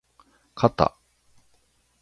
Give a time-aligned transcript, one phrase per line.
[0.55, 0.95] かた